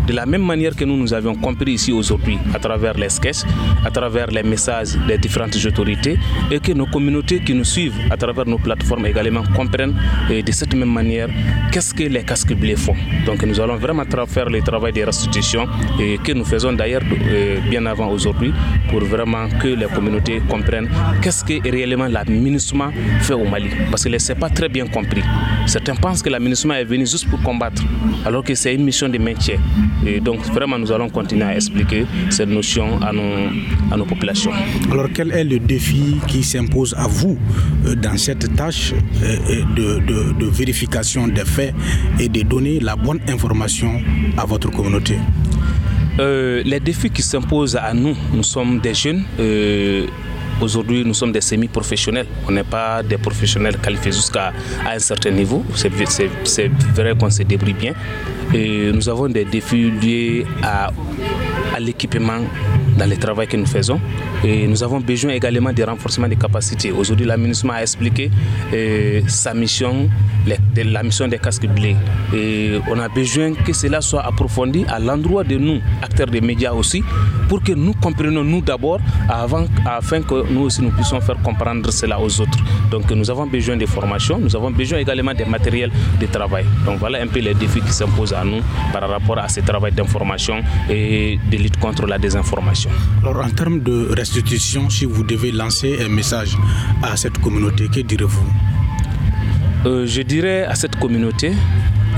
de 0.10 0.13
la 0.16 0.25
même 0.25 0.42
manière 0.44 0.75
que 0.75 0.86
nous 0.86 0.98
nous 0.98 1.13
avions 1.13 1.36
compris 1.36 1.74
ici 1.74 1.92
aujourd'hui, 1.92 2.39
à 2.56 2.58
travers 2.58 2.96
les 2.98 3.10
sketchs, 3.10 3.44
à 3.86 3.92
travers 3.92 4.25
les 4.32 4.42
messages 4.42 4.98
des 5.08 5.20
différentes 5.20 5.56
autorités, 5.68 6.18
et 6.50 6.60
que 6.60 6.72
nos 6.72 6.88
communautés 6.88 7.39
qui 7.42 7.54
nous 7.54 7.63
suivent 7.63 7.94
à 8.10 8.18
travers 8.18 8.48
nos 8.48 8.58
plateformes 8.58 9.06
également 9.06 9.44
comprennent 9.56 9.94
de 10.30 10.51
cette 10.51 10.74
même 10.74 10.92
manière 10.92 11.30
qu'est-ce 11.72 11.94
que 11.94 12.06
les 12.06 12.24
casques 12.24 12.56
bleus 12.56 12.75
font. 12.75 12.96
Donc 13.28 13.44
nous 13.44 13.60
allons 13.62 13.75
vraiment 13.75 14.04
faire 14.28 14.50
le 14.50 14.62
travail 14.63 14.94
de 14.94 15.04
restitution 15.04 15.68
et 16.00 16.18
que 16.18 16.32
nous 16.32 16.44
faisons 16.46 16.74
d'ailleurs 16.74 17.04
euh, 17.28 17.60
bien 17.70 17.86
avant 17.86 18.08
aujourd'hui 18.10 18.51
pour 18.89 19.01
vraiment 19.01 19.48
que 19.62 19.68
les 19.68 19.86
communautés 19.86 20.42
comprennent 20.50 20.89
qu'est-ce 21.22 21.44
que 21.46 21.70
réellement 21.70 22.08
la 22.08 22.24
MINUSMA 22.25 22.92
fait 23.22 23.36
au 23.36 23.46
Mali. 23.46 23.70
Parce 23.92 24.06
que 24.06 24.18
ce 24.18 24.34
n'est 24.34 24.39
pas 24.39 24.50
très 24.50 24.70
bien 24.70 24.88
compris. 24.88 25.22
Certains 25.68 25.96
pensent 25.96 26.24
que 26.24 26.30
la 26.30 26.39
MINUSMA 26.39 26.82
est 26.82 26.86
venue 26.86 27.06
juste 27.06 27.30
pour 27.30 27.39
combattre, 27.44 27.84
alors 28.25 28.44
que 28.44 28.56
c'est 28.56 28.74
une 28.74 28.84
mission 28.84 29.08
de 29.08 29.20
maintien. 29.20 29.60
Et 30.06 30.20
donc 30.20 30.41
vraiment 30.53 30.77
nous 30.77 30.91
allons 30.91 31.10
continuer 31.10 31.44
à 31.44 31.56
expliquer 31.56 32.06
cette 32.29 32.50
notion 32.50 33.01
à 33.01 33.12
nos, 33.12 33.50
à 33.91 33.98
nos 33.98 34.06
populations. 34.06 34.51
Alors 34.91 35.08
quel 35.13 35.32
est 35.32 35.44
le 35.44 35.60
défi 35.60 36.15
qui 36.27 36.44
s'impose 36.44 36.94
à 36.98 37.08
vous 37.08 37.38
euh, 37.86 37.96
dans 37.96 38.18
cette 38.18 38.56
tâche 38.56 38.94
euh, 39.24 39.38
de, 39.75 40.00
de, 40.06 40.39
de 40.39 40.46
vérification 40.46 41.27
des 41.27 41.46
faits 41.46 41.74
et 42.20 42.29
de 42.29 42.41
donner 42.44 42.79
la 42.79 42.96
bonne 42.96 43.20
information 43.27 44.01
à 44.38 44.46
votre 44.46 44.72
communauté? 44.72 45.18
Euh, 46.20 46.62
les 46.65 46.79
défis 46.79 47.10
qui 47.10 47.22
s'imposent 47.22 47.75
à 47.77 47.94
nous, 47.94 48.15
nous 48.34 48.44
sommes 48.44 48.79
des 48.79 48.94
jeunes. 48.94 49.24
Aujourd'hui, 50.62 51.06
nous 51.06 51.13
sommes 51.13 51.32
des 51.32 51.39
semi-professionnels. 51.42 52.28
On 52.48 52.51
n'est 52.51 52.66
pas 52.66 53.01
des 53.01 53.18
professionnels 53.18 53.78
qualifiés 53.78 54.12
jusqu'à 54.12 54.51
un 54.86 55.00
certain 55.00 55.32
niveau. 55.32 55.63
C'est 55.74 55.89
vrai 55.89 57.16
qu'on 57.18 57.30
se 57.30 57.44
débrouille 57.44 57.74
bien. 57.74 57.94
Et 58.54 58.92
nous 58.92 59.08
avons 59.08 59.30
des 59.30 59.46
défis 59.46 59.89
liés 59.89 60.46
à, 60.62 60.92
l'équipement 61.80 62.42
dans 62.98 63.10
le 63.10 63.16
travail 63.16 63.48
que 63.48 63.56
nous 63.56 63.66
faisons. 63.66 64.01
Et 64.44 64.68
nous 64.68 64.84
avons 64.84 65.00
besoin 65.00 65.32
également 65.32 65.72
de 65.72 65.84
renforcement 65.84 66.28
des 66.28 66.36
capacités. 66.36 66.92
Aujourd'hui, 66.92 67.25
la 67.25 67.38
ministre 67.38 67.70
a 67.70 67.82
expliqué 67.82 68.30
euh, 68.74 69.22
sa 69.28 69.54
mission, 69.54 70.10
la 70.76 71.04
mission 71.04 71.28
des 71.28 71.40
casques 71.40 71.68
bleus. 71.68 71.96
Et 72.34 72.80
on 72.90 73.00
a 73.00 73.10
besoin 73.10 73.54
que 73.54 73.74
cela 73.74 74.02
soit 74.02 74.26
approfondi 74.26 74.86
à 74.88 75.00
l'endroit 75.00 75.44
de 75.44 75.58
nous, 75.58 75.80
acteurs 76.02 76.28
des 76.28 76.42
médias 76.42 76.72
aussi, 76.74 77.04
pour 77.48 77.62
que 77.64 77.74
nous 77.74 77.94
comprenions 77.94 78.44
nous 78.44 78.62
d'abord, 78.62 79.00
afin 79.28 80.22
que 80.22 80.52
nous 80.52 80.62
aussi 80.62 80.82
nous 80.82 80.92
puissions 80.92 81.20
faire 81.22 81.42
comprendre 81.42 81.92
cela 81.92 82.20
aux 82.20 82.42
autres. 82.42 82.60
Donc 82.92 83.10
nous 83.12 83.30
avons 83.30 83.48
besoin 83.48 83.78
de 83.78 83.86
formation, 83.86 84.40
nous 84.40 84.56
avons 84.56 84.72
besoin 84.72 85.00
également 85.00 85.34
des 85.34 85.46
matériels 85.46 85.92
de 86.20 86.26
travail. 86.28 86.66
Donc 86.86 87.00
voilà 87.00 87.22
un 87.22 87.28
peu 87.28 87.40
les 87.40 87.54
défis 87.54 87.82
qui 87.82 87.92
s'imposent 87.92 88.34
à 88.34 88.44
nous 88.44 88.62
par 88.94 89.10
rapport 89.10 89.40
à 89.40 89.48
ce 89.50 89.62
travail 89.62 89.92
d'information 89.92 90.62
et 90.90 91.40
de 91.52 91.58
lutte 91.58 91.80
contre 91.80 92.06
la 92.06 92.18
désinformation. 92.18 92.90
Alors 93.24 93.44
en 93.44 93.50
termes 93.50 93.80
de 93.82 94.10
restitution, 94.16 94.90
si 94.90 95.06
vous 95.06 95.24
devez 95.24 95.52
lancer 95.52 95.98
un 96.04 96.10
message 96.10 96.56
à 97.02 97.18
cette 97.18 97.38
communauté, 97.40 97.88
que 97.88 98.02
direz-vous? 98.02 98.69
Euh, 99.86 100.05
Je 100.05 100.21
dirais 100.21 100.63
à 100.63 100.75
cette 100.75 100.95
communauté 100.98 101.53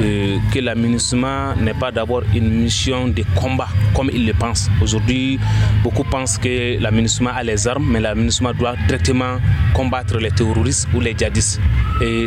euh, 0.02 0.38
que 0.52 0.60
l'aménagement 0.60 1.56
n'est 1.56 1.76
pas 1.76 1.92
d'abord 1.92 2.24
une 2.34 2.50
mission 2.50 3.08
de 3.08 3.24
combat 3.36 3.68
comme 3.96 4.10
ils 4.12 4.26
le 4.26 4.34
pensent. 4.34 4.68
Aujourd'hui, 4.82 5.40
beaucoup 5.84 6.04
pensent 6.04 6.38
que 6.40 6.80
l'aménagement 6.82 7.30
a 7.36 7.44
les 7.44 7.68
armes, 7.68 7.86
mais 7.92 8.00
l'aménagement 8.00 8.52
doit 8.54 8.76
directement 8.88 9.38
combattre 9.76 10.18
les 10.18 10.32
terroristes 10.32 10.88
ou 10.96 11.00
les 11.02 11.14
djihadistes. 11.16 11.60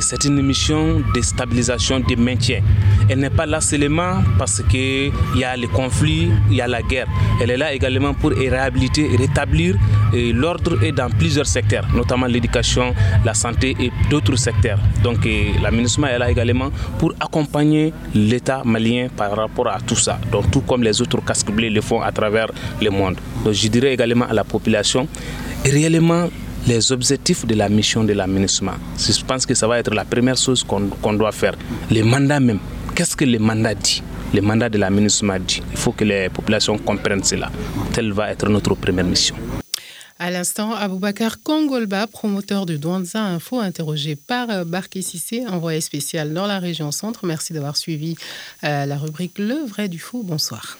C'est 0.00 0.24
une 0.24 0.40
mission 0.40 1.02
de 1.14 1.20
stabilisation, 1.20 1.98
de 1.98 2.14
maintien. 2.14 2.60
Elle 3.08 3.18
n'est 3.18 3.30
pas 3.30 3.44
là 3.44 3.60
seulement 3.60 4.22
parce 4.38 4.62
qu'il 4.62 5.10
y 5.34 5.42
a 5.42 5.56
les 5.56 5.66
conflits, 5.66 6.30
il 6.50 6.56
y 6.56 6.60
a 6.60 6.68
la 6.68 6.80
guerre. 6.80 7.08
Elle 7.42 7.50
est 7.50 7.56
là 7.56 7.72
également 7.74 8.14
pour 8.14 8.30
réhabiliter 8.30 9.08
rétablir 9.18 9.74
l'ordre 10.12 10.76
dans 10.92 11.10
plusieurs 11.10 11.46
secteurs, 11.46 11.86
notamment 11.92 12.26
l'éducation, 12.26 12.94
la 13.24 13.34
santé 13.34 13.74
et 13.80 13.90
d'autres 14.10 14.36
secteurs. 14.36 14.78
Donc 15.02 15.26
l'aménagement 15.60 16.06
est 16.06 16.18
là 16.18 16.30
également 16.30 16.70
pour 17.00 17.12
accompagner 17.18 17.63
l'État 18.14 18.62
malien 18.64 19.08
par 19.16 19.36
rapport 19.36 19.68
à 19.68 19.78
tout 19.80 19.96
ça. 19.96 20.18
Donc 20.30 20.50
tout 20.50 20.60
comme 20.60 20.82
les 20.82 21.00
autres 21.00 21.24
casques 21.24 21.50
bleus 21.50 21.70
le 21.70 21.80
font 21.80 22.00
à 22.00 22.12
travers 22.12 22.50
le 22.80 22.90
monde. 22.90 23.16
Donc 23.44 23.54
je 23.54 23.68
dirais 23.68 23.94
également 23.94 24.26
à 24.26 24.32
la 24.32 24.44
population, 24.44 25.08
réellement 25.64 26.28
les 26.66 26.92
objectifs 26.92 27.46
de 27.46 27.54
la 27.54 27.68
mission 27.68 28.04
de 28.04 28.12
la 28.14 28.26
Je 28.26 29.24
pense 29.24 29.44
que 29.44 29.54
ça 29.54 29.66
va 29.66 29.78
être 29.78 29.92
la 29.94 30.04
première 30.04 30.36
chose 30.36 30.64
qu'on 30.64 31.12
doit 31.12 31.32
faire. 31.32 31.54
Les 31.90 32.02
mandats 32.02 32.40
même. 32.40 32.58
Qu'est-ce 32.94 33.16
que 33.16 33.24
le 33.24 33.38
mandat 33.38 33.74
dit? 33.74 34.02
Le 34.32 34.40
mandat 34.40 34.68
de 34.68 34.78
la 34.78 34.88
dit. 34.90 35.62
Il 35.72 35.76
faut 35.76 35.92
que 35.92 36.04
les 36.04 36.28
populations 36.28 36.78
comprennent 36.78 37.24
cela. 37.24 37.50
Telle 37.92 38.12
va 38.12 38.30
être 38.30 38.48
notre 38.48 38.74
première 38.74 39.04
mission. 39.04 39.34
À 40.18 40.30
l'instant, 40.30 40.72
Aboubakar 40.72 41.42
Kongolba, 41.42 42.06
promoteur 42.06 42.66
de 42.66 42.76
Douanza 42.76 43.20
Info, 43.20 43.58
interrogé 43.58 44.14
par 44.14 44.48
euh, 44.48 44.64
Barké 44.64 45.02
Sissé, 45.02 45.44
envoyé 45.48 45.80
spécial 45.80 46.32
dans 46.32 46.46
la 46.46 46.60
région 46.60 46.92
centre. 46.92 47.26
Merci 47.26 47.52
d'avoir 47.52 47.76
suivi 47.76 48.14
euh, 48.62 48.86
la 48.86 48.96
rubrique 48.96 49.38
Le 49.38 49.66
vrai 49.66 49.88
du 49.88 49.98
faux. 49.98 50.22
Bonsoir. 50.22 50.78